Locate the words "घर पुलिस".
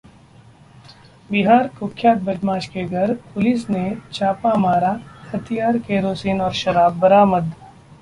2.85-3.69